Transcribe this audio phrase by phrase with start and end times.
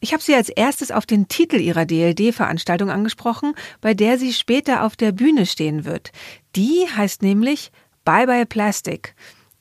[0.00, 4.84] Ich habe sie als erstes auf den Titel ihrer DLD-Veranstaltung angesprochen, bei der sie später
[4.84, 6.12] auf der Bühne stehen wird.
[6.56, 7.72] Die heißt nämlich
[8.04, 9.14] Bye Bye Plastic.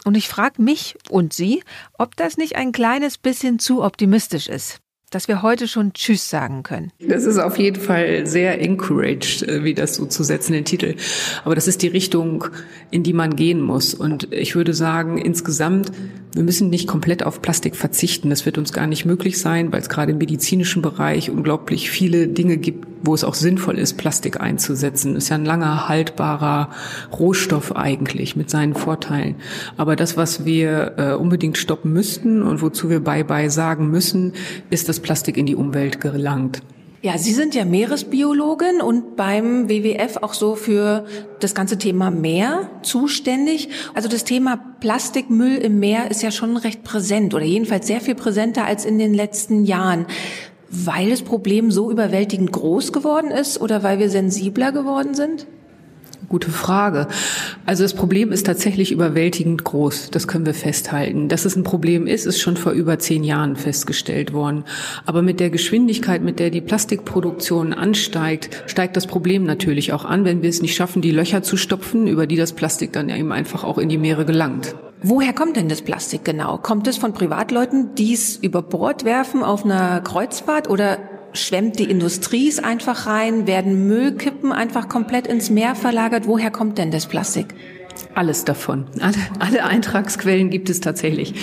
[0.03, 1.63] Und ich frage mich und Sie,
[1.97, 4.82] ob das nicht ein kleines bisschen zu optimistisch ist
[5.13, 6.91] dass wir heute schon Tschüss sagen können.
[6.99, 10.95] Das ist auf jeden Fall sehr encouraged, äh, wie das so zu setzen, den Titel.
[11.43, 12.45] Aber das ist die Richtung,
[12.91, 13.93] in die man gehen muss.
[13.93, 15.91] Und ich würde sagen, insgesamt,
[16.33, 18.29] wir müssen nicht komplett auf Plastik verzichten.
[18.29, 22.27] Das wird uns gar nicht möglich sein, weil es gerade im medizinischen Bereich unglaublich viele
[22.27, 25.15] Dinge gibt, wo es auch sinnvoll ist, Plastik einzusetzen.
[25.15, 26.69] Ist ja ein langer, haltbarer
[27.11, 29.35] Rohstoff eigentlich mit seinen Vorteilen.
[29.77, 34.33] Aber das, was wir äh, unbedingt stoppen müssten und wozu wir Bye-bye sagen müssen,
[34.69, 36.63] ist, dass Plastik in die Umwelt gelangt.
[37.03, 41.05] Ja, Sie sind ja Meeresbiologin und beim WWF auch so für
[41.41, 43.67] das ganze Thema Meer zuständig.
[43.93, 48.15] Also das Thema Plastikmüll im Meer ist ja schon recht präsent oder jedenfalls sehr viel
[48.15, 50.05] präsenter als in den letzten Jahren.
[50.69, 55.45] Weil das Problem so überwältigend groß geworden ist oder weil wir sensibler geworden sind?
[56.29, 57.07] Gute Frage.
[57.65, 60.09] Also das Problem ist tatsächlich überwältigend groß.
[60.11, 61.29] Das können wir festhalten.
[61.29, 64.63] Dass es ein Problem ist, ist schon vor über zehn Jahren festgestellt worden.
[65.05, 70.25] Aber mit der Geschwindigkeit, mit der die Plastikproduktion ansteigt, steigt das Problem natürlich auch an,
[70.25, 73.31] wenn wir es nicht schaffen, die Löcher zu stopfen, über die das Plastik dann eben
[73.31, 74.75] einfach auch in die Meere gelangt.
[75.05, 76.57] Woher kommt denn das Plastik genau?
[76.57, 80.97] Kommt es von Privatleuten, die es über Bord werfen auf einer Kreuzfahrt oder
[81.33, 83.47] schwemmt die Industrie einfach rein?
[83.47, 86.27] Werden Müllkippen einfach komplett ins Meer verlagert?
[86.27, 87.53] Woher kommt denn das Plastik?
[88.15, 88.85] Alles davon.
[88.99, 91.33] Alle, alle Eintragsquellen gibt es tatsächlich.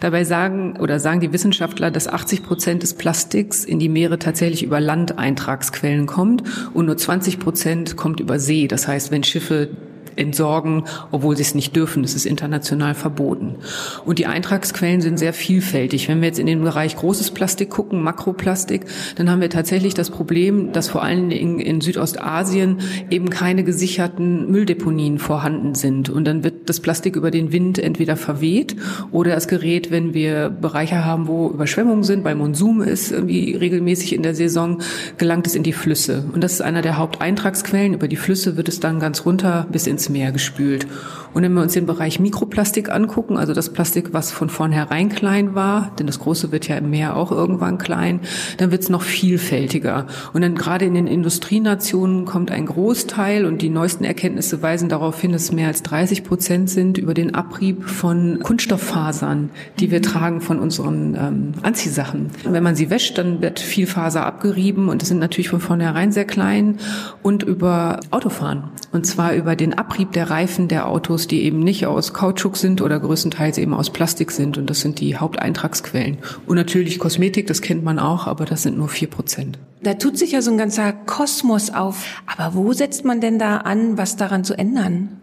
[0.00, 4.62] Dabei sagen oder sagen die Wissenschaftler, dass 80 Prozent des Plastiks in die Meere tatsächlich
[4.62, 6.42] über Landeintragsquellen kommt
[6.74, 8.68] und nur 20 Prozent kommt über See.
[8.68, 9.70] Das heißt, wenn Schiffe
[10.18, 12.02] entsorgen, obwohl sie es nicht dürfen.
[12.02, 13.56] Das ist international verboten.
[14.04, 16.08] Und die Eintragsquellen sind sehr vielfältig.
[16.08, 18.86] Wenn wir jetzt in den Bereich großes Plastik gucken, Makroplastik,
[19.16, 22.78] dann haben wir tatsächlich das Problem, dass vor allen Dingen in Südostasien
[23.10, 26.10] eben keine gesicherten Mülldeponien vorhanden sind.
[26.10, 28.76] Und dann wird das Plastik über den Wind entweder verweht
[29.12, 34.14] oder es gerät, wenn wir Bereiche haben, wo Überschwemmungen sind, weil Monsum ist irgendwie regelmäßig
[34.14, 34.80] in der Saison,
[35.16, 36.24] gelangt es in die Flüsse.
[36.32, 37.94] Und das ist einer der Haupteintragsquellen.
[37.94, 40.86] Über die Flüsse wird es dann ganz runter bis ins Meer gespült.
[41.34, 45.54] Und wenn wir uns den Bereich Mikroplastik angucken, also das Plastik, was von vornherein klein
[45.54, 48.20] war, denn das Große wird ja im Meer auch irgendwann klein,
[48.56, 50.06] dann wird es noch vielfältiger.
[50.32, 55.20] Und dann gerade in den Industrienationen kommt ein Großteil und die neuesten Erkenntnisse weisen darauf
[55.20, 60.40] hin, dass mehr als 30 Prozent sind über den Abrieb von Kunststofffasern, die wir tragen
[60.40, 62.30] von unseren ähm, Anziehsachen.
[62.44, 65.60] Und wenn man sie wäscht, dann wird viel Faser abgerieben und das sind natürlich von
[65.60, 66.78] vornherein sehr klein
[67.22, 68.64] und über Autofahren.
[68.92, 72.80] Und zwar über den Abrieb der Reifen der Autos, die eben nicht aus Kautschuk sind
[72.80, 74.58] oder größtenteils eben aus Plastik sind.
[74.58, 76.18] Und das sind die Haupteintragsquellen.
[76.46, 79.58] Und natürlich Kosmetik, das kennt man auch, aber das sind nur vier Prozent.
[79.82, 82.22] Da tut sich ja so ein ganzer Kosmos auf.
[82.26, 85.20] Aber wo setzt man denn da an, was daran zu ändern?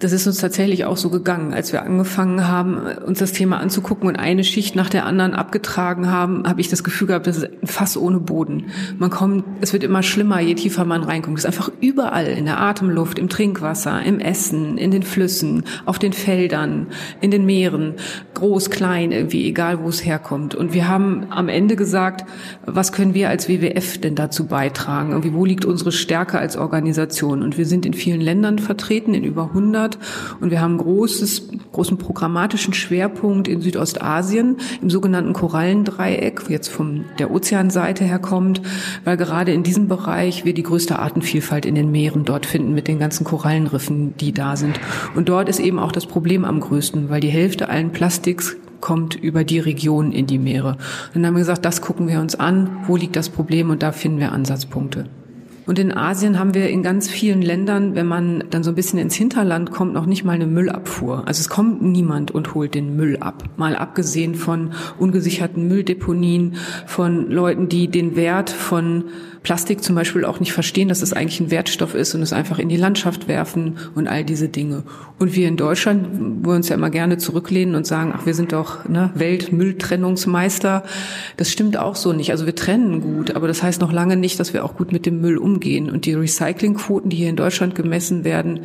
[0.00, 4.08] Das ist uns tatsächlich auch so gegangen, als wir angefangen haben, uns das Thema anzugucken
[4.08, 7.50] und eine Schicht nach der anderen abgetragen haben, habe ich das Gefühl gehabt, das ist
[7.62, 8.66] ein Fass ohne Boden.
[8.96, 11.38] Man kommt, es wird immer schlimmer, je tiefer man reinkommt.
[11.38, 15.98] Es ist einfach überall in der Atemluft, im Trinkwasser, im Essen, in den Flüssen, auf
[15.98, 16.86] den Feldern,
[17.20, 17.94] in den Meeren,
[18.34, 20.54] groß, klein, irgendwie egal, wo es herkommt.
[20.54, 22.24] Und wir haben am Ende gesagt,
[22.64, 25.10] was können wir als WWF denn dazu beitragen?
[25.10, 27.42] Irgendwie, wo liegt unsere Stärke als Organisation?
[27.42, 29.98] Und wir sind in vielen Ländern vertreten, in über 100 Monat.
[30.40, 37.30] Und wir haben großes, großen programmatischen Schwerpunkt in Südostasien, im sogenannten Korallendreieck, jetzt von der
[37.30, 38.60] Ozeanseite her kommt,
[39.04, 42.88] weil gerade in diesem Bereich wir die größte Artenvielfalt in den Meeren dort finden mit
[42.88, 44.78] den ganzen Korallenriffen, die da sind.
[45.14, 49.16] Und dort ist eben auch das Problem am größten, weil die Hälfte allen Plastiks kommt
[49.16, 50.72] über die Region in die Meere.
[51.08, 53.82] Und dann haben wir gesagt, das gucken wir uns an, wo liegt das Problem und
[53.82, 55.06] da finden wir Ansatzpunkte.
[55.68, 58.98] Und in Asien haben wir in ganz vielen Ländern, wenn man dann so ein bisschen
[58.98, 61.24] ins Hinterland kommt, noch nicht mal eine Müllabfuhr.
[61.26, 63.44] Also es kommt niemand und holt den Müll ab.
[63.58, 66.56] Mal abgesehen von ungesicherten Mülldeponien,
[66.86, 69.04] von Leuten, die den Wert von
[69.42, 72.58] Plastik zum Beispiel auch nicht verstehen, dass es eigentlich ein Wertstoff ist und es einfach
[72.58, 74.82] in die Landschaft werfen und all diese Dinge.
[75.18, 76.08] Und wir in Deutschland,
[76.42, 80.82] wo wir uns ja immer gerne zurücklehnen und sagen, ach, wir sind doch ne, Weltmülltrennungsmeister,
[81.36, 82.30] das stimmt auch so nicht.
[82.30, 85.06] Also wir trennen gut, aber das heißt noch lange nicht, dass wir auch gut mit
[85.06, 85.57] dem Müll umgehen.
[85.90, 88.60] Und die Recyclingquoten, die hier in Deutschland gemessen werden,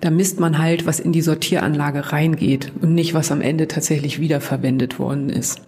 [0.00, 4.20] da misst man halt, was in die Sortieranlage reingeht und nicht, was am Ende tatsächlich
[4.20, 5.60] wiederverwendet worden ist.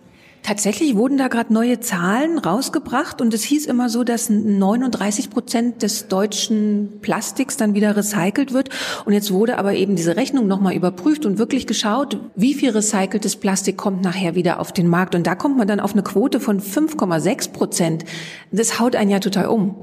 [0.42, 5.82] Tatsächlich wurden da gerade neue Zahlen rausgebracht und es hieß immer so, dass 39 Prozent
[5.82, 8.68] des deutschen Plastiks dann wieder recycelt wird.
[9.04, 13.36] Und jetzt wurde aber eben diese Rechnung nochmal überprüft und wirklich geschaut, wie viel recyceltes
[13.36, 15.14] Plastik kommt nachher wieder auf den Markt.
[15.14, 18.04] Und da kommt man dann auf eine Quote von 5,6 Prozent.
[18.50, 19.76] Das haut einen ja total um.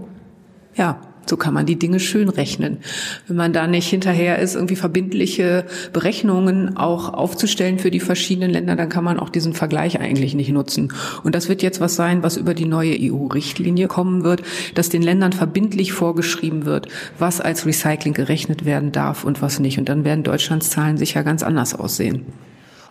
[0.79, 2.77] Ja, so kann man die Dinge schön rechnen.
[3.27, 8.77] Wenn man da nicht hinterher ist, irgendwie verbindliche Berechnungen auch aufzustellen für die verschiedenen Länder,
[8.77, 10.93] dann kann man auch diesen Vergleich eigentlich nicht nutzen.
[11.23, 14.41] Und das wird jetzt was sein, was über die neue EU-Richtlinie kommen wird,
[14.73, 16.87] dass den Ländern verbindlich vorgeschrieben wird,
[17.19, 19.77] was als Recycling gerechnet werden darf und was nicht.
[19.79, 22.25] Und dann werden Deutschlands Zahlen sicher ganz anders aussehen.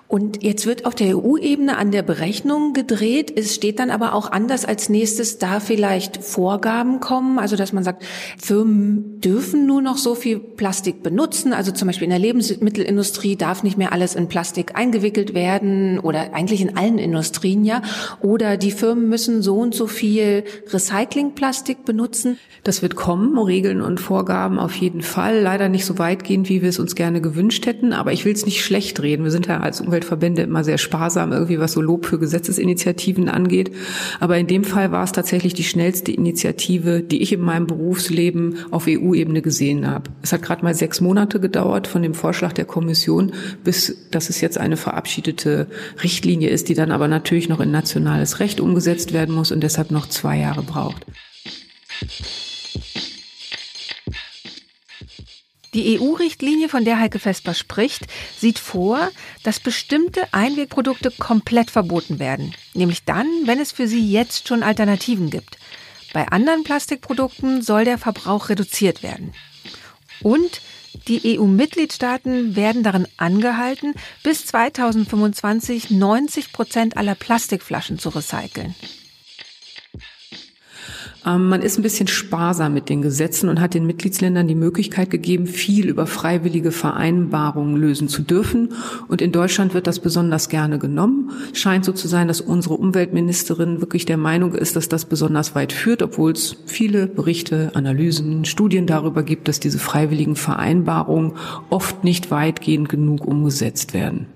[0.09, 3.31] Und jetzt wird auf der EU-Ebene an der Berechnung gedreht.
[3.37, 7.39] Es steht dann aber auch anders als nächstes da vielleicht Vorgaben kommen.
[7.39, 8.03] Also, dass man sagt,
[8.39, 11.53] Firmen dürfen nur noch so viel Plastik benutzen.
[11.53, 16.33] Also zum Beispiel in der Lebensmittelindustrie darf nicht mehr alles in Plastik eingewickelt werden oder
[16.33, 17.83] eigentlich in allen Industrien ja.
[18.23, 22.39] Oder die Firmen müssen so und so viel Recyclingplastik benutzen.
[22.65, 25.41] Das wird kommen, Regeln und Vorgaben auf jeden Fall.
[25.41, 27.93] Leider nicht so weitgehend, wie wir es uns gerne gewünscht hätten.
[27.93, 29.25] Aber ich will es nicht schlecht reden.
[29.25, 33.29] Wir sind ja als Umwelt Umweltverbände immer sehr sparsam, irgendwie was so Lob für Gesetzesinitiativen
[33.29, 33.73] angeht.
[34.21, 38.59] Aber in dem Fall war es tatsächlich die schnellste Initiative, die ich in meinem Berufsleben
[38.71, 40.11] auf EU-Ebene gesehen habe.
[40.23, 43.33] Es hat gerade mal sechs Monate gedauert von dem Vorschlag der Kommission,
[43.65, 45.67] bis dass es jetzt eine verabschiedete
[46.03, 49.91] Richtlinie ist, die dann aber natürlich noch in nationales Recht umgesetzt werden muss und deshalb
[49.91, 51.05] noch zwei Jahre braucht.
[55.75, 58.07] Die EU-Richtlinie, von der Heike Vesper spricht,
[58.39, 59.11] sieht vor,
[59.43, 62.55] dass bestimmte Einwegprodukte komplett verboten werden.
[62.75, 65.59] Nämlich dann, wenn es für sie jetzt schon Alternativen gibt.
[66.15, 69.35] Bei anderen Plastikprodukten soll der Verbrauch reduziert werden.
[70.23, 70.63] Und
[71.07, 78.75] die EU-Mitgliedstaaten werden darin angehalten, bis 2025 90 Prozent aller Plastikflaschen zu recyceln.
[81.27, 85.11] Ähm, man ist ein bisschen sparsam mit den Gesetzen und hat den Mitgliedsländern die Möglichkeit
[85.11, 88.73] gegeben, viel über freiwillige Vereinbarungen lösen zu dürfen.
[89.09, 91.31] Und in Deutschland wird das besonders gerne genommen.
[91.53, 95.73] Scheint so zu sein, dass unsere Umweltministerin wirklich der Meinung ist, dass das besonders weit
[95.73, 101.33] führt, obwohl es viele Berichte, Analysen, Studien darüber gibt, dass diese freiwilligen Vereinbarungen
[101.71, 104.27] oft nicht weitgehend genug umgesetzt werden.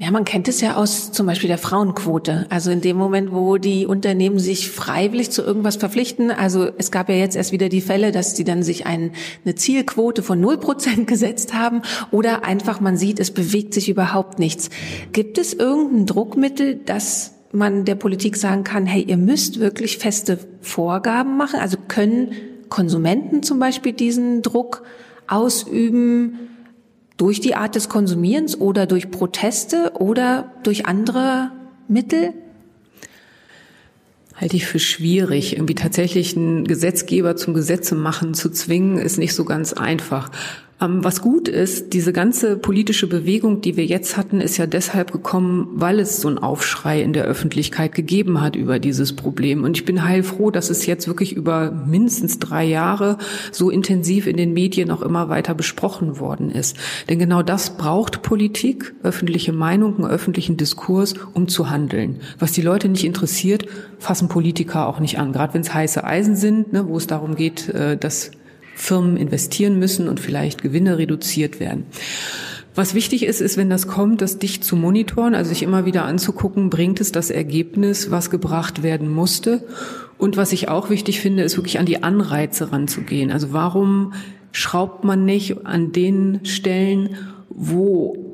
[0.00, 2.46] Ja, man kennt es ja aus zum Beispiel der Frauenquote.
[2.50, 6.30] Also in dem Moment, wo die Unternehmen sich freiwillig zu irgendwas verpflichten.
[6.30, 9.10] Also es gab ja jetzt erst wieder die Fälle, dass die dann sich ein,
[9.44, 14.38] eine Zielquote von null Prozent gesetzt haben oder einfach man sieht, es bewegt sich überhaupt
[14.38, 14.70] nichts.
[15.12, 20.38] Gibt es irgendein Druckmittel, dass man der Politik sagen kann, hey, ihr müsst wirklich feste
[20.60, 21.58] Vorgaben machen?
[21.58, 22.30] Also können
[22.68, 24.84] Konsumenten zum Beispiel diesen Druck
[25.26, 26.38] ausüben?
[27.18, 31.50] Durch die Art des Konsumierens oder durch Proteste oder durch andere
[31.88, 32.32] Mittel?
[34.36, 35.54] Halte ich für schwierig.
[35.54, 40.30] Irgendwie tatsächlich einen Gesetzgeber zum Gesetze machen zu zwingen, ist nicht so ganz einfach.
[40.80, 45.10] Ähm, was gut ist, diese ganze politische Bewegung, die wir jetzt hatten, ist ja deshalb
[45.10, 49.64] gekommen, weil es so einen Aufschrei in der Öffentlichkeit gegeben hat über dieses Problem.
[49.64, 53.18] Und ich bin heilfroh, dass es jetzt wirklich über mindestens drei Jahre
[53.50, 56.76] so intensiv in den Medien auch immer weiter besprochen worden ist.
[57.08, 62.20] Denn genau das braucht Politik, öffentliche Meinung, einen öffentlichen Diskurs, um zu handeln.
[62.38, 63.66] Was die Leute nicht interessiert,
[63.98, 65.32] fassen Politiker auch nicht an.
[65.32, 68.30] Gerade wenn es heiße Eisen sind, ne, wo es darum geht, äh, dass
[68.78, 71.86] Firmen investieren müssen und vielleicht Gewinne reduziert werden.
[72.74, 76.04] Was wichtig ist, ist, wenn das kommt, das dicht zu monitoren, also sich immer wieder
[76.04, 79.66] anzugucken, bringt es das Ergebnis, was gebracht werden musste.
[80.16, 83.32] Und was ich auch wichtig finde, ist wirklich an die Anreize ranzugehen.
[83.32, 84.12] Also warum
[84.52, 87.16] schraubt man nicht an den Stellen,
[87.48, 88.27] wo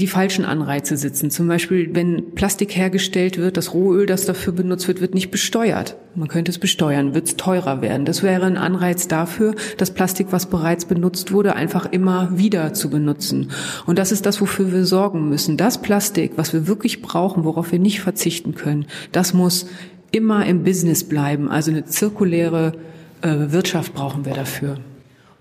[0.00, 1.30] die falschen Anreize sitzen.
[1.30, 5.96] Zum Beispiel, wenn Plastik hergestellt wird, das Rohöl, das dafür benutzt wird, wird nicht besteuert.
[6.14, 8.04] Man könnte es besteuern, wird es teurer werden.
[8.04, 12.90] Das wäre ein Anreiz dafür, das Plastik, was bereits benutzt wurde, einfach immer wieder zu
[12.90, 13.50] benutzen.
[13.86, 15.56] Und das ist das, wofür wir sorgen müssen.
[15.56, 19.66] Das Plastik, was wir wirklich brauchen, worauf wir nicht verzichten können, das muss
[20.10, 21.48] immer im Business bleiben.
[21.48, 22.72] Also eine zirkuläre
[23.22, 24.78] äh, Wirtschaft brauchen wir dafür.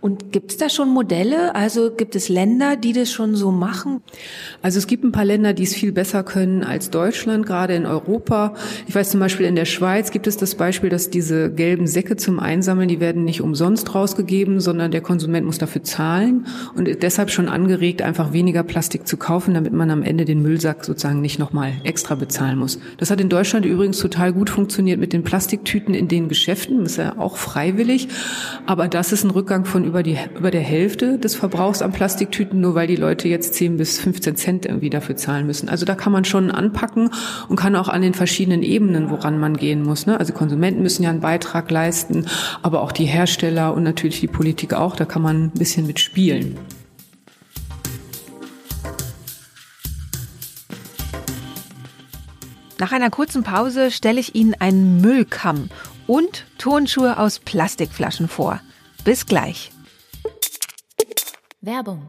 [0.01, 1.55] Und gibt es da schon Modelle?
[1.55, 4.01] Also gibt es Länder, die das schon so machen?
[4.61, 7.85] Also es gibt ein paar Länder, die es viel besser können als Deutschland, gerade in
[7.85, 8.53] Europa.
[8.87, 12.15] Ich weiß zum Beispiel in der Schweiz gibt es das Beispiel, dass diese gelben Säcke
[12.15, 17.29] zum Einsammeln, die werden nicht umsonst rausgegeben, sondern der Konsument muss dafür zahlen und deshalb
[17.29, 21.39] schon angeregt, einfach weniger Plastik zu kaufen, damit man am Ende den Müllsack sozusagen nicht
[21.39, 22.79] nochmal extra bezahlen muss.
[22.97, 26.83] Das hat in Deutschland übrigens total gut funktioniert mit den Plastiktüten in den Geschäften.
[26.83, 28.07] Das ist ja auch freiwillig.
[28.65, 32.61] Aber das ist ein Rückgang von über, die, über der Hälfte des Verbrauchs an Plastiktüten,
[32.61, 35.67] nur weil die Leute jetzt 10 bis 15 Cent irgendwie dafür zahlen müssen.
[35.67, 37.09] Also da kann man schon anpacken
[37.49, 40.05] und kann auch an den verschiedenen Ebenen, woran man gehen muss.
[40.05, 40.19] Ne?
[40.19, 42.27] Also Konsumenten müssen ja einen Beitrag leisten,
[42.61, 44.95] aber auch die Hersteller und natürlich die Politik auch.
[44.95, 46.57] Da kann man ein bisschen mitspielen.
[52.77, 55.69] Nach einer kurzen Pause stelle ich Ihnen einen Müllkamm
[56.07, 58.61] und Turnschuhe aus Plastikflaschen vor.
[59.03, 59.71] Bis gleich.
[61.61, 62.07] Werbung.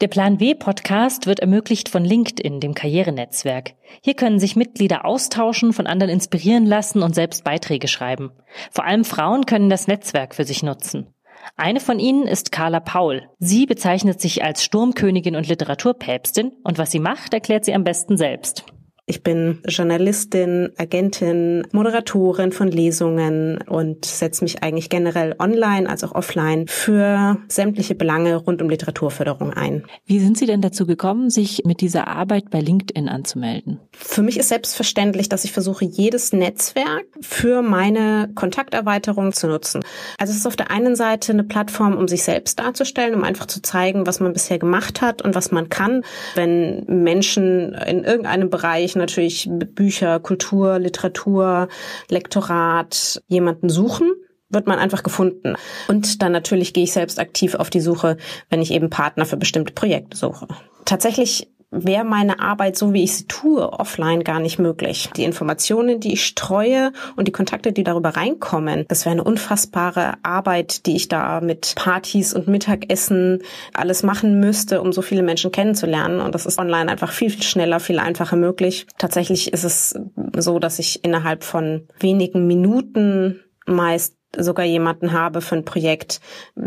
[0.00, 3.74] Der Plan W Podcast wird ermöglicht von LinkedIn, dem Karrierenetzwerk.
[4.00, 8.30] Hier können sich Mitglieder austauschen, von anderen inspirieren lassen und selbst Beiträge schreiben.
[8.70, 11.12] Vor allem Frauen können das Netzwerk für sich nutzen.
[11.56, 13.28] Eine von ihnen ist Carla Paul.
[13.40, 18.16] Sie bezeichnet sich als Sturmkönigin und Literaturpäpstin und was sie macht, erklärt sie am besten
[18.16, 18.66] selbst.
[19.10, 26.12] Ich bin Journalistin, Agentin, Moderatorin von Lesungen und setze mich eigentlich generell online als auch
[26.12, 29.84] offline für sämtliche Belange rund um Literaturförderung ein.
[30.04, 33.80] Wie sind Sie denn dazu gekommen, sich mit dieser Arbeit bei LinkedIn anzumelden?
[33.92, 39.82] Für mich ist selbstverständlich, dass ich versuche, jedes Netzwerk für meine Kontakterweiterung zu nutzen.
[40.18, 43.46] Also es ist auf der einen Seite eine Plattform, um sich selbst darzustellen, um einfach
[43.46, 46.02] zu zeigen, was man bisher gemacht hat und was man kann.
[46.34, 51.68] Wenn Menschen in irgendeinem Bereich natürlich Bücher, Kultur, Literatur,
[52.08, 54.12] Lektorat jemanden suchen
[54.50, 55.56] wird man einfach gefunden.
[55.88, 58.16] Und dann natürlich gehe ich selbst aktiv auf die Suche,
[58.48, 60.48] wenn ich eben Partner für bestimmte Projekte suche.
[60.86, 65.10] Tatsächlich wäre meine Arbeit, so wie ich sie tue, offline gar nicht möglich.
[65.16, 70.14] Die Informationen, die ich streue und die Kontakte, die darüber reinkommen, das wäre eine unfassbare
[70.22, 73.42] Arbeit, die ich da mit Partys und Mittagessen
[73.74, 76.20] alles machen müsste, um so viele Menschen kennenzulernen.
[76.20, 78.86] Und das ist online einfach viel, viel schneller, viel einfacher möglich.
[78.98, 79.94] Tatsächlich ist es
[80.36, 86.20] so, dass ich innerhalb von wenigen Minuten meist sogar jemanden habe für ein Projekt,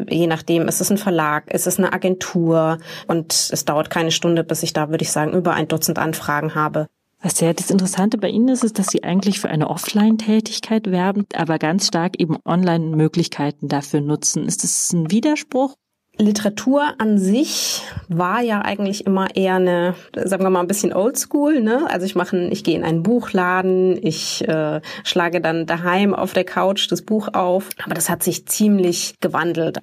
[0.09, 2.77] je nachdem, ist es ein Verlag, ist es eine Agentur
[3.07, 6.55] und es dauert keine Stunde, bis ich da, würde ich sagen, über ein Dutzend Anfragen
[6.55, 6.87] habe.
[7.21, 11.27] Was ja das Interessante bei Ihnen ist, ist, dass Sie eigentlich für eine Offline-Tätigkeit werben,
[11.35, 14.47] aber ganz stark eben Online-Möglichkeiten dafür nutzen.
[14.47, 15.75] Ist das ein Widerspruch?
[16.21, 21.61] Literatur an sich war ja eigentlich immer eher eine, sagen wir mal, ein bisschen oldschool.
[21.61, 21.87] Ne?
[21.89, 26.43] Also ich mache, ich gehe in einen Buchladen, ich äh, schlage dann daheim auf der
[26.43, 27.69] Couch das Buch auf.
[27.83, 29.79] Aber das hat sich ziemlich gewandelt.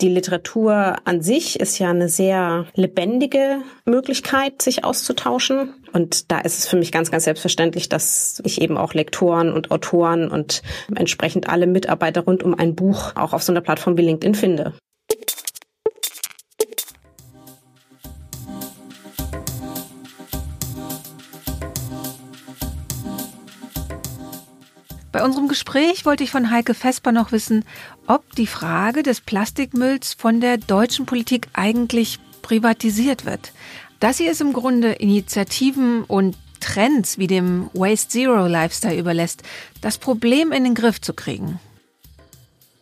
[0.00, 5.74] Die Literatur an sich ist ja eine sehr lebendige Möglichkeit, sich auszutauschen.
[5.92, 9.70] Und da ist es für mich ganz, ganz selbstverständlich, dass ich eben auch Lektoren und
[9.70, 10.62] Autoren und
[10.94, 14.74] entsprechend alle Mitarbeiter rund um ein Buch auch auf so einer Plattform wie LinkedIn finde.
[25.18, 27.64] Bei unserem Gespräch wollte ich von Heike Vesper noch wissen,
[28.06, 33.52] ob die Frage des Plastikmülls von der deutschen Politik eigentlich privatisiert wird.
[33.98, 39.42] Dass sie es im Grunde Initiativen und Trends wie dem Waste Zero Lifestyle überlässt,
[39.80, 41.58] das Problem in den Griff zu kriegen.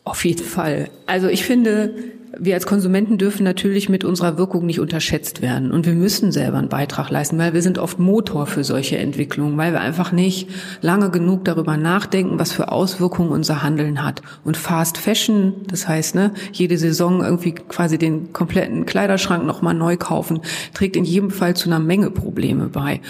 [0.05, 0.90] Auf jeden Fall.
[1.07, 1.95] Also ich finde,
[2.38, 5.71] wir als Konsumenten dürfen natürlich mit unserer Wirkung nicht unterschätzt werden.
[5.71, 9.57] Und wir müssen selber einen Beitrag leisten, weil wir sind oft Motor für solche Entwicklungen,
[9.57, 10.49] weil wir einfach nicht
[10.83, 14.23] lange genug darüber nachdenken, was für Auswirkungen unser Handeln hat.
[14.45, 19.97] Und Fast Fashion, das heißt, ne, jede Saison irgendwie quasi den kompletten Kleiderschrank nochmal neu
[19.97, 20.40] kaufen,
[20.75, 23.00] trägt in jedem Fall zu einer Menge Probleme bei.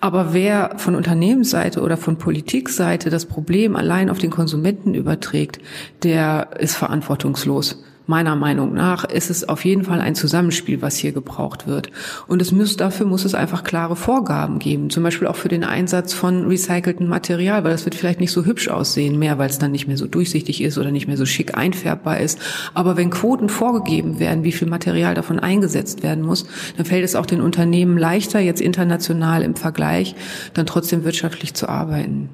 [0.00, 5.58] Aber wer von Unternehmensseite oder von Politikseite das Problem allein auf den Konsumenten überträgt,
[6.02, 11.12] der ist verantwortungslos meiner Meinung nach ist es auf jeden Fall ein Zusammenspiel, was hier
[11.12, 11.90] gebraucht wird.
[12.26, 15.62] Und es muss, dafür muss es einfach klare Vorgaben geben, zum Beispiel auch für den
[15.62, 19.58] Einsatz von recyceltem Material, weil das wird vielleicht nicht so hübsch aussehen mehr, weil es
[19.58, 22.40] dann nicht mehr so durchsichtig ist oder nicht mehr so schick einfärbbar ist.
[22.72, 26.46] Aber wenn Quoten vorgegeben werden, wie viel Material davon eingesetzt werden muss,
[26.78, 30.14] dann fällt es auch den Unternehmen leichter, jetzt international im Vergleich,
[30.54, 32.30] dann trotzdem wirtschaftlich zu arbeiten.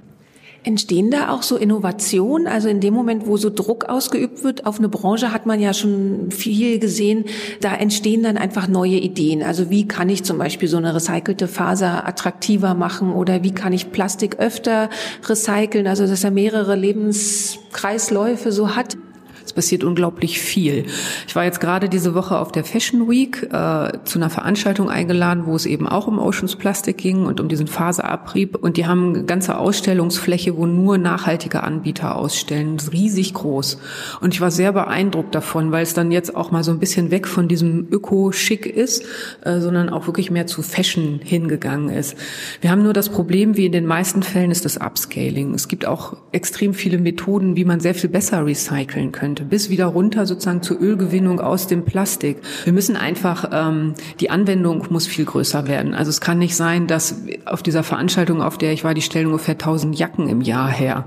[0.64, 2.47] Entstehen da auch so Innovationen?
[2.47, 5.75] Also in dem Moment, wo so Druck ausgeübt wird auf eine Branche, hat man ja
[5.75, 7.26] schon viel gesehen,
[7.61, 9.42] da entstehen dann einfach neue Ideen.
[9.42, 13.75] Also wie kann ich zum Beispiel so eine recycelte Faser attraktiver machen oder wie kann
[13.75, 14.88] ich Plastik öfter
[15.28, 18.97] recyceln, also dass er mehrere Lebenskreisläufe so hat.
[19.54, 20.87] Passiert unglaublich viel.
[21.28, 25.46] Ich war jetzt gerade diese Woche auf der Fashion Week äh, zu einer Veranstaltung eingeladen,
[25.46, 28.56] wo es eben auch um Oceans Plastik ging und um diesen Faserabrieb.
[28.56, 32.78] Und die haben eine ganze Ausstellungsfläche, wo nur nachhaltige Anbieter ausstellen.
[32.90, 33.78] Riesig groß.
[34.20, 37.12] Und ich war sehr beeindruckt davon, weil es dann jetzt auch mal so ein bisschen
[37.12, 39.04] weg von diesem Öko-Schick ist,
[39.44, 42.16] äh, sondern auch wirklich mehr zu Fashion hingegangen ist.
[42.61, 45.54] Wir haben nur das Problem, wie in den meisten Fällen ist das Upscaling.
[45.54, 49.86] Es gibt auch extrem viele Methoden, wie man sehr viel besser recyceln könnte bis wieder
[49.86, 52.38] runter sozusagen zur Ölgewinnung aus dem Plastik.
[52.64, 55.94] Wir müssen einfach, ähm, die Anwendung muss viel größer werden.
[55.94, 59.26] Also es kann nicht sein, dass auf dieser Veranstaltung, auf der ich war, die stellen
[59.26, 61.04] ungefähr 1000 Jacken im Jahr her.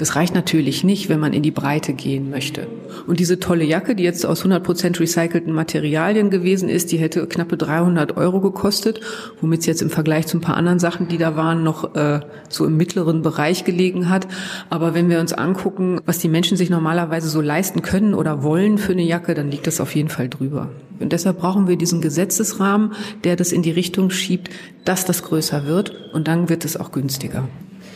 [0.00, 2.66] Das reicht natürlich nicht, wenn man in die Breite gehen möchte.
[3.06, 7.58] Und diese tolle Jacke, die jetzt aus 100% recycelten Materialien gewesen ist, die hätte knappe
[7.58, 9.02] 300 Euro gekostet,
[9.42, 12.20] womit es jetzt im Vergleich zu ein paar anderen Sachen, die da waren, noch äh,
[12.48, 14.26] so im mittleren Bereich gelegen hat.
[14.70, 18.78] Aber wenn wir uns angucken, was die Menschen sich normalerweise so leisten können oder wollen
[18.78, 20.70] für eine Jacke, dann liegt das auf jeden Fall drüber.
[20.98, 22.92] Und deshalb brauchen wir diesen Gesetzesrahmen,
[23.24, 24.48] der das in die Richtung schiebt,
[24.86, 27.46] dass das größer wird und dann wird es auch günstiger.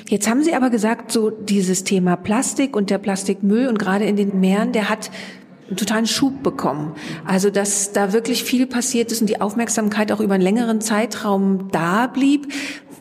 [0.08, 4.16] Jetzt haben Sie aber gesagt, so dieses Thema Plastik und der Plastikmüll und gerade in
[4.16, 5.10] den Meeren, der hat
[5.66, 6.94] einen totalen Schub bekommen.
[7.24, 11.70] Also, dass da wirklich viel passiert ist und die Aufmerksamkeit auch über einen längeren Zeitraum
[11.72, 12.52] da blieb.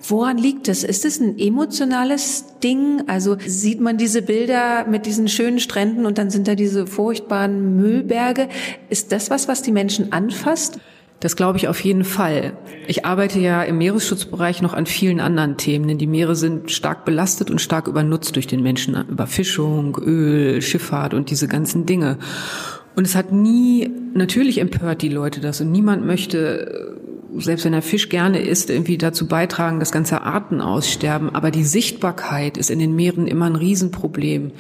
[0.07, 0.83] Woran liegt es?
[0.83, 3.03] Ist es ein emotionales Ding?
[3.07, 7.77] Also sieht man diese Bilder mit diesen schönen Stränden und dann sind da diese furchtbaren
[7.77, 8.49] Müllberge.
[8.89, 10.79] Ist das was, was die Menschen anfasst?
[11.23, 12.51] Das glaube ich auf jeden Fall.
[12.85, 17.05] Ich arbeite ja im Meeresschutzbereich noch an vielen anderen Themen, denn die Meere sind stark
[17.05, 18.93] belastet und stark übernutzt durch den Menschen.
[19.07, 22.17] Überfischung, Öl, Schifffahrt und diese ganzen Dinge.
[22.97, 26.97] Und es hat nie, natürlich empört die Leute das und niemand möchte,
[27.37, 31.33] selbst wenn er Fisch gerne isst, irgendwie dazu beitragen, dass ganze Arten aussterben.
[31.33, 34.51] Aber die Sichtbarkeit ist in den Meeren immer ein Riesenproblem.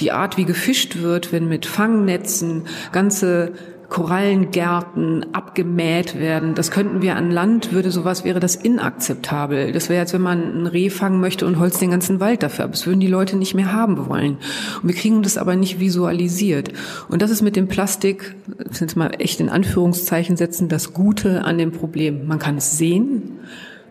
[0.00, 3.52] Die Art, wie gefischt wird, wenn mit Fangnetzen ganze
[3.90, 6.54] Korallengärten abgemäht werden.
[6.54, 9.72] Das könnten wir an Land, würde sowas, wäre das inakzeptabel.
[9.72, 12.66] Das wäre, als wenn man ein Reh fangen möchte und holzt den ganzen Wald dafür
[12.66, 12.70] ab.
[12.70, 14.38] Das würden die Leute nicht mehr haben wollen.
[14.80, 16.72] Und wir kriegen das aber nicht visualisiert.
[17.08, 18.36] Und das ist mit dem Plastik,
[18.70, 22.28] jetzt mal echt in Anführungszeichen setzen, das Gute an dem Problem.
[22.28, 23.40] Man kann es sehen,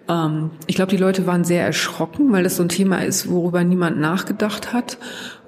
[0.09, 3.63] ähm, ich glaube, die Leute waren sehr erschrocken, weil das so ein Thema ist, worüber
[3.63, 4.97] niemand nachgedacht hat.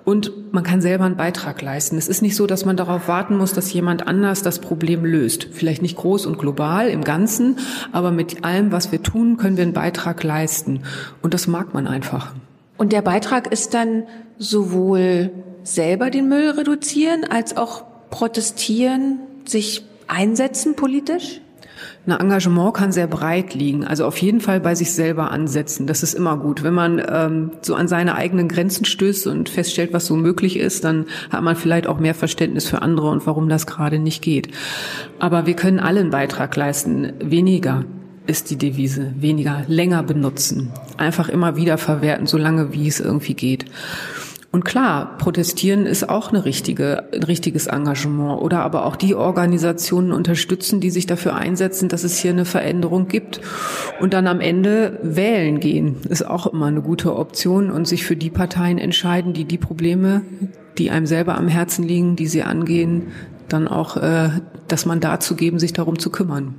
[0.03, 1.97] Und man kann selber einen Beitrag leisten.
[1.97, 5.47] Es ist nicht so, dass man darauf warten muss, dass jemand anders das Problem löst.
[5.51, 7.57] Vielleicht nicht groß und global im Ganzen,
[7.91, 10.81] aber mit allem, was wir tun, können wir einen Beitrag leisten.
[11.21, 12.33] Und das mag man einfach.
[12.77, 14.03] Und der Beitrag ist dann
[14.39, 15.29] sowohl
[15.63, 21.41] selber den Müll reduzieren, als auch protestieren, sich einsetzen politisch?
[22.05, 23.85] Ein Engagement kann sehr breit liegen.
[23.85, 25.87] Also auf jeden Fall bei sich selber ansetzen.
[25.87, 26.63] Das ist immer gut.
[26.63, 30.83] Wenn man ähm, so an seine eigenen Grenzen stößt und feststellt, was so möglich ist,
[30.83, 34.49] dann hat man vielleicht auch mehr Verständnis für andere und warum das gerade nicht geht.
[35.19, 37.13] Aber wir können alle einen Beitrag leisten.
[37.19, 37.85] Weniger
[38.27, 39.13] ist die Devise.
[39.17, 40.71] Weniger, länger benutzen.
[40.97, 43.65] Einfach immer wieder verwerten, solange wie es irgendwie geht.
[44.53, 50.11] Und klar, protestieren ist auch eine richtige, ein richtiges Engagement oder aber auch die Organisationen
[50.11, 53.39] unterstützen, die sich dafür einsetzen, dass es hier eine Veränderung gibt.
[54.01, 58.17] Und dann am Ende wählen gehen ist auch immer eine gute Option und sich für
[58.17, 60.21] die Parteien entscheiden, die die Probleme,
[60.77, 63.07] die einem selber am Herzen liegen, die sie angehen,
[63.47, 64.31] dann auch äh,
[64.67, 66.55] das Mandat zu geben, sich darum zu kümmern.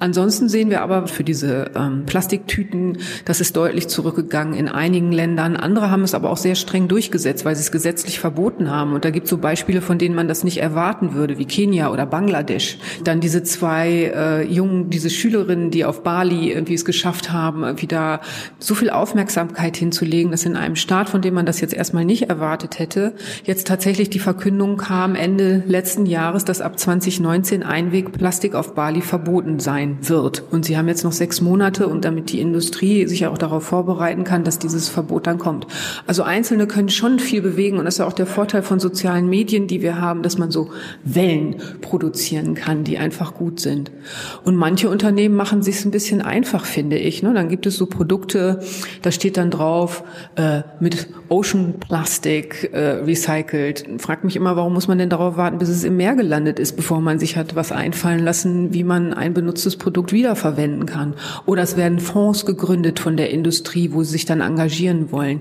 [0.00, 5.56] Ansonsten sehen wir aber für diese ähm, Plastiktüten, das ist deutlich zurückgegangen in einigen Ländern.
[5.56, 8.92] Andere haben es aber auch sehr streng durchgesetzt, weil sie es gesetzlich verboten haben.
[8.92, 11.90] Und da gibt es so Beispiele, von denen man das nicht erwarten würde, wie Kenia
[11.90, 12.78] oder Bangladesch.
[13.04, 17.86] Dann diese zwei äh, Jungen, diese Schülerinnen, die auf Bali irgendwie es geschafft haben, irgendwie
[17.86, 18.20] da
[18.58, 22.28] so viel Aufmerksamkeit hinzulegen, dass in einem Staat, von dem man das jetzt erstmal nicht
[22.28, 28.74] erwartet hätte, jetzt tatsächlich die Verkündung kam Ende letzten Jahres, dass ab 2019 Einwegplastik auf
[28.74, 30.42] Bali verboten sein sein wird.
[30.50, 34.24] Und sie haben jetzt noch sechs Monate und damit die Industrie sich auch darauf vorbereiten
[34.24, 35.66] kann, dass dieses Verbot dann kommt.
[36.06, 39.28] Also Einzelne können schon viel bewegen und das ist ja auch der Vorteil von sozialen
[39.28, 40.70] Medien, die wir haben, dass man so
[41.04, 43.90] Wellen produzieren kann, die einfach gut sind.
[44.44, 47.22] Und manche Unternehmen machen sich ein bisschen einfach, finde ich.
[47.22, 47.32] Ne?
[47.34, 48.60] Dann gibt es so Produkte,
[49.02, 50.04] da steht dann drauf
[50.36, 53.86] äh, mit Ocean Plastic äh, recycelt.
[53.98, 56.76] Fragt mich immer, warum muss man denn darauf warten, bis es im Meer gelandet ist,
[56.76, 61.14] bevor man sich hat was einfallen lassen, wie man ein benutztes dieses Produkt wiederverwenden kann.
[61.46, 65.40] Oder es werden Fonds gegründet von der Industrie, wo sie sich dann engagieren wollen.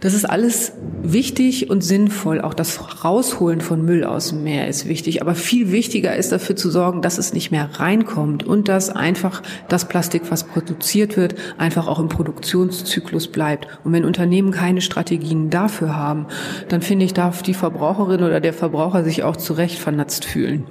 [0.00, 2.40] Das ist alles wichtig und sinnvoll.
[2.40, 5.22] Auch das Rausholen von Müll aus dem Meer ist wichtig.
[5.22, 9.42] Aber viel wichtiger ist dafür zu sorgen, dass es nicht mehr reinkommt und dass einfach
[9.68, 13.66] das Plastik, was produziert wird, einfach auch im Produktionszyklus bleibt.
[13.84, 16.26] Und wenn Unternehmen keine Strategien dafür haben,
[16.68, 20.66] dann finde ich, darf die Verbraucherin oder der Verbraucher sich auch zu Recht vernatzt fühlen.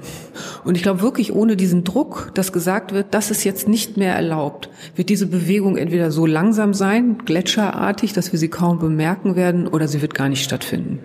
[0.63, 4.15] Und ich glaube wirklich, ohne diesen Druck, dass gesagt wird, das ist jetzt nicht mehr
[4.15, 9.67] erlaubt, wird diese Bewegung entweder so langsam sein, gletscherartig, dass wir sie kaum bemerken werden,
[9.67, 10.99] oder sie wird gar nicht stattfinden.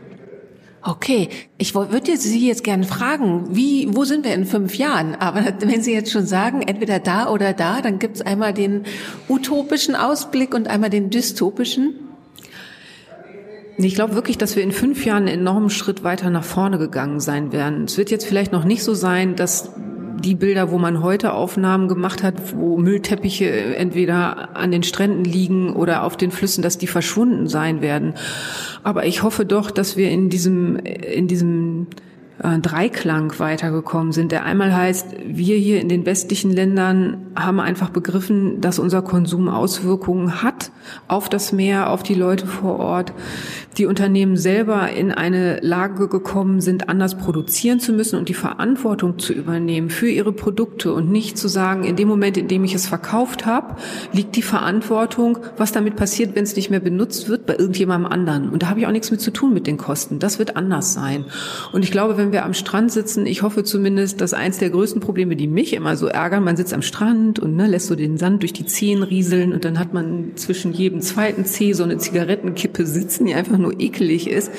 [0.83, 5.15] Okay, ich würde Sie jetzt gerne fragen, wie, wo sind wir in fünf Jahren?
[5.15, 8.85] Aber wenn Sie jetzt schon sagen, entweder da oder da, dann gibt es einmal den
[9.29, 11.95] utopischen Ausblick und einmal den dystopischen.
[13.77, 17.21] Ich glaube wirklich, dass wir in fünf Jahren einen enormen Schritt weiter nach vorne gegangen
[17.21, 17.85] sein werden.
[17.85, 19.71] Es wird jetzt vielleicht noch nicht so sein, dass
[20.21, 25.73] die Bilder, wo man heute Aufnahmen gemacht hat, wo Müllteppiche entweder an den Stränden liegen
[25.75, 28.15] oder auf den Flüssen, dass die verschwunden sein werden.
[28.83, 31.87] Aber ich hoffe doch, dass wir in diesem, in diesem
[32.43, 37.91] äh, Dreiklang weitergekommen sind, der einmal heißt, wir hier in den westlichen Ländern haben einfach
[37.91, 40.71] begriffen, dass unser Konsum Auswirkungen hat
[41.07, 43.13] auf das Meer, auf die Leute vor Ort.
[43.77, 49.19] Die Unternehmen selber in eine Lage gekommen sind, anders produzieren zu müssen und die Verantwortung
[49.19, 52.75] zu übernehmen für ihre Produkte und nicht zu sagen, in dem Moment, in dem ich
[52.75, 53.77] es verkauft habe,
[54.13, 58.49] liegt die Verantwortung, was damit passiert, wenn es nicht mehr benutzt wird, bei irgendjemandem anderen.
[58.51, 60.19] Und da habe ich auch nichts mit zu tun mit den Kosten.
[60.19, 61.27] Das wird anders sein.
[61.73, 65.01] Und ich glaube, wenn wir am Strand sitzen, ich hoffe zumindest, dass eins der größten
[65.01, 68.19] Probleme, die mich immer so ärgern, man sitzt am Strand und ne, lässt so den
[68.19, 71.99] Sand durch die Zehen rieseln und dann hat man zwischen jedem zweiten Zeh so eine
[71.99, 74.51] Zigarettenkippe sitzen, die einfach nur ekelig ist.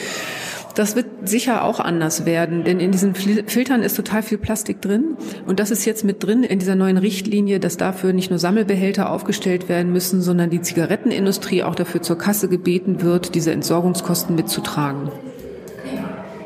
[0.75, 5.17] Das wird sicher auch anders werden, denn in diesen Filtern ist total viel Plastik drin.
[5.45, 9.09] Und das ist jetzt mit drin in dieser neuen Richtlinie, dass dafür nicht nur Sammelbehälter
[9.09, 15.09] aufgestellt werden müssen, sondern die Zigarettenindustrie auch dafür zur Kasse gebeten wird, diese Entsorgungskosten mitzutragen.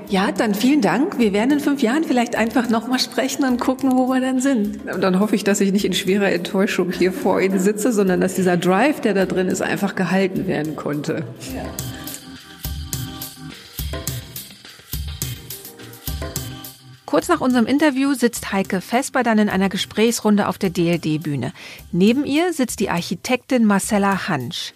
[0.08, 1.18] Ja, dann vielen Dank.
[1.18, 4.92] Wir werden in fünf Jahren vielleicht einfach nochmal sprechen und gucken, wo wir dann sind.
[4.92, 8.22] Und dann hoffe ich, dass ich nicht in schwerer Enttäuschung hier vor Ihnen sitze, sondern
[8.22, 11.24] dass dieser Drive, der da drin ist, einfach gehalten werden konnte.
[11.56, 11.64] Ja.
[17.06, 21.54] Kurz nach unserem Interview sitzt Heike Vesper dann in einer Gesprächsrunde auf der DLD-Bühne.
[21.92, 24.74] Neben ihr sitzt die Architektin Marcella Hansch.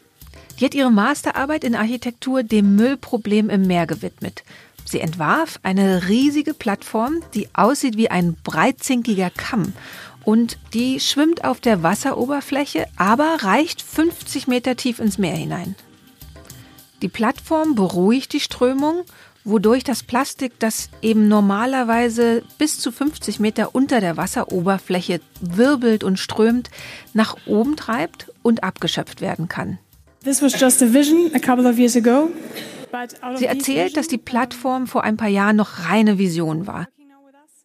[0.59, 4.43] Die hat ihre Masterarbeit in Architektur dem Müllproblem im Meer gewidmet.
[4.89, 9.73] Sie entwarf eine riesige Plattform, die aussieht wie ein breitzinkiger Kamm
[10.23, 15.75] und die schwimmt auf der Wasseroberfläche, aber reicht 50 Meter tief ins Meer hinein.
[17.03, 19.03] Die Plattform beruhigt die Strömung,
[19.43, 26.17] wodurch das Plastik, das eben normalerweise bis zu 50 Meter unter der Wasseroberfläche wirbelt und
[26.17, 26.71] strömt,
[27.13, 29.77] nach oben treibt und abgeschöpft werden kann.
[30.23, 32.31] This was just a vision a couple of years ago.
[33.35, 36.87] Sie erzählt, dass die Plattform vor ein paar Jahren noch reine Vision war.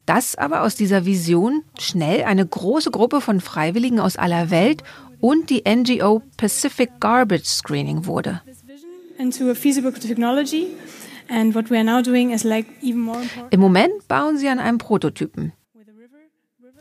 [0.07, 4.83] Dass aber aus dieser Vision schnell eine große Gruppe von Freiwilligen aus aller Welt
[5.21, 8.43] und die NGO Pacific Garbage Screening wurde.
[13.51, 15.53] Im Moment bauen sie an einem Prototypen.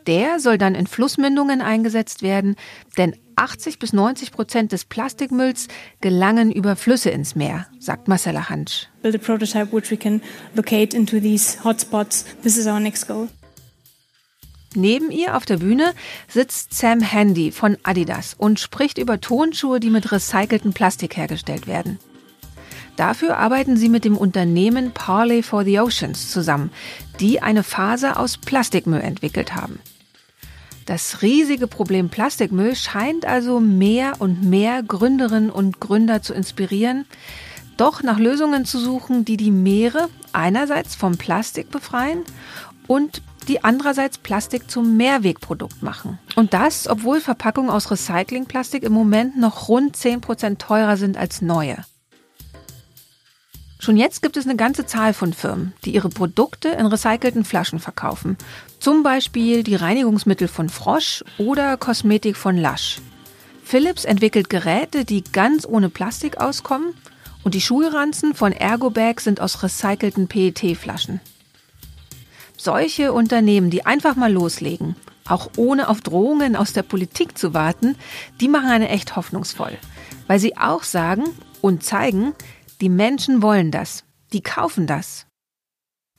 [0.07, 2.55] Der soll dann in Flussmündungen eingesetzt werden,
[2.97, 5.67] denn 80 bis 90 Prozent des Plastikmülls
[6.01, 8.89] gelangen über Flüsse ins Meer, sagt Marcella Hansch.
[9.01, 10.21] Build a prototype which we can
[10.55, 12.25] locate into these hotspots.
[12.43, 13.29] This is our next goal.
[14.75, 15.93] Neben ihr auf der Bühne
[16.27, 21.99] sitzt Sam Handy von Adidas und spricht über Tonschuhe, die mit recyceltem Plastik hergestellt werden.
[22.95, 26.71] Dafür arbeiten sie mit dem Unternehmen Parley for the Oceans zusammen,
[27.19, 29.79] die eine Faser aus Plastikmüll entwickelt haben.
[30.85, 37.05] Das riesige Problem Plastikmüll scheint also mehr und mehr Gründerinnen und Gründer zu inspirieren,
[37.77, 42.23] doch nach Lösungen zu suchen, die die Meere einerseits vom Plastik befreien
[42.87, 46.19] und die andererseits Plastik zum Mehrwegprodukt machen.
[46.35, 51.77] Und das, obwohl Verpackungen aus Recyclingplastik im Moment noch rund 10% teurer sind als neue.
[53.83, 57.79] Schon jetzt gibt es eine ganze Zahl von Firmen, die ihre Produkte in recycelten Flaschen
[57.79, 58.37] verkaufen.
[58.79, 63.01] Zum Beispiel die Reinigungsmittel von Frosch oder Kosmetik von Lush.
[63.61, 66.93] Philips entwickelt Geräte, die ganz ohne Plastik auskommen
[67.43, 71.19] und die Schulranzen von Ergobag sind aus recycelten PET-Flaschen.
[72.55, 74.95] Solche Unternehmen, die einfach mal loslegen,
[75.27, 77.97] auch ohne auf Drohungen aus der Politik zu warten,
[78.39, 79.77] die machen eine echt hoffnungsvoll,
[80.27, 81.25] weil sie auch sagen
[81.59, 82.33] und zeigen,
[82.81, 85.25] die Menschen wollen das, die kaufen das.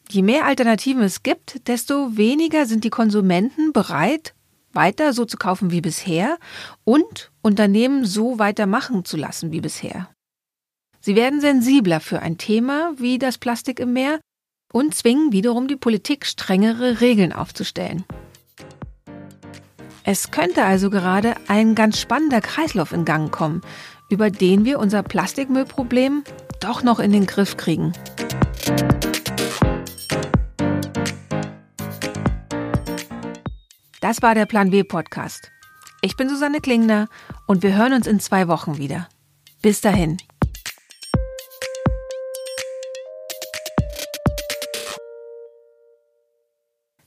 [0.09, 4.35] Je mehr Alternativen es gibt, desto weniger sind die Konsumenten bereit,
[4.73, 6.39] weiter so zu kaufen wie bisher
[6.85, 10.11] und Unternehmen so weitermachen zu lassen wie bisher.
[11.01, 14.21] Sie werden sensibler für ein Thema wie das Plastik im Meer
[14.73, 18.05] und zwingen wiederum die Politik, strengere Regeln aufzustellen.
[20.03, 23.63] Es könnte also gerade ein ganz spannender Kreislauf in Gang kommen,
[24.11, 26.25] über den wir unser Plastikmüllproblem
[26.65, 27.93] doch noch in den Griff kriegen.
[34.01, 35.51] Das war der Plan W Podcast.
[36.01, 37.09] Ich bin Susanne Klingner
[37.47, 39.09] und wir hören uns in zwei Wochen wieder.
[39.61, 40.17] Bis dahin.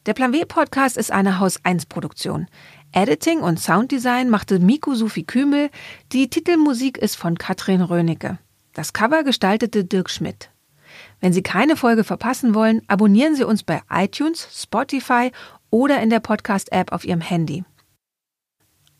[0.05, 2.47] Der Plan W Podcast ist eine Haus 1 Produktion.
[2.91, 5.71] Editing und Sounddesign machte Miku Sufi Kümel.
[6.11, 8.37] Die Titelmusik ist von Katrin Rönecke.
[8.77, 10.51] Das Cover gestaltete Dirk Schmidt.
[11.19, 15.31] Wenn Sie keine Folge verpassen wollen, abonnieren Sie uns bei iTunes, Spotify
[15.71, 17.63] oder in der Podcast-App auf Ihrem Handy.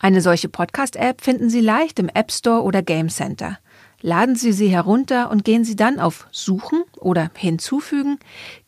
[0.00, 3.60] Eine solche Podcast-App finden Sie leicht im App Store oder Game Center.
[4.00, 8.18] Laden Sie sie herunter und gehen Sie dann auf Suchen oder Hinzufügen,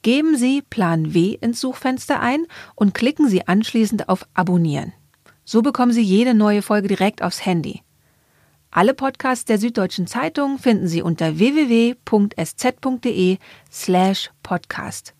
[0.02, 2.46] geben Sie Plan W ins Suchfenster ein
[2.76, 4.92] und klicken Sie anschließend auf Abonnieren.
[5.44, 7.82] So bekommen Sie jede neue Folge direkt aufs Handy.
[8.72, 11.98] Alle Podcasts der Süddeutschen Zeitung finden Sie unter www.sz.de
[13.70, 15.14] slash podcast.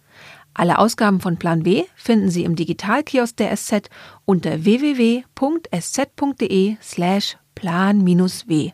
[0.55, 3.91] Alle Ausgaben von Plan W finden Sie im Digitalkiosk der SZ
[4.25, 5.27] unter www.sz.de
[6.81, 8.73] slash plan-w.